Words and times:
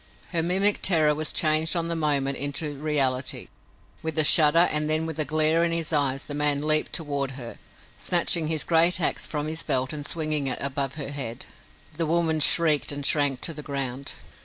Her 0.31 0.41
mimic 0.41 0.81
terror 0.81 1.13
was 1.13 1.31
changed 1.31 1.75
on 1.75 1.87
the 1.87 1.95
moment 1.95 2.35
into 2.35 2.73
reality. 2.75 3.49
With 4.01 4.17
a 4.17 4.23
shudder 4.23 4.67
and 4.71 4.89
then 4.89 5.05
with 5.05 5.19
a 5.19 5.25
glare 5.25 5.63
in 5.63 5.71
his 5.71 5.93
eyes 5.93 6.23
the 6.23 6.33
man 6.33 6.59
leaped 6.63 6.91
toward 6.91 7.33
her, 7.37 7.59
snatching 7.99 8.47
his 8.47 8.63
great 8.63 8.99
ax 8.99 9.27
from 9.27 9.45
his 9.47 9.61
belt 9.61 9.93
and 9.93 10.03
swinging 10.03 10.47
it 10.47 10.57
above 10.59 10.95
her 10.95 11.09
head. 11.11 11.45
The 11.97 12.07
woman 12.07 12.39
shrieked 12.39 12.91
and 12.91 13.05
shrank 13.05 13.41
to 13.41 13.53
the 13.53 13.61
ground. 13.61 14.13